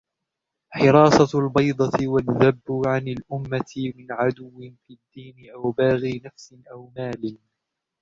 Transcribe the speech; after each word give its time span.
حِرَاسَةُ 0.69 1.39
الْبَيْضَةِ 1.39 1.91
وَالذَّبُّ 2.07 2.81
عَنْ 2.87 3.07
الْأُمَّةِ 3.07 3.75
مِنْ 3.95 4.11
عَدُوٍّ 4.11 4.73
فِي 4.87 4.93
الدِّينِ 4.93 5.51
أَوْ 5.51 5.71
بَاغِي 5.71 6.21
نَفْسٍ 6.25 6.53
أَوْ 6.71 6.91
مَالٍ 6.97 7.37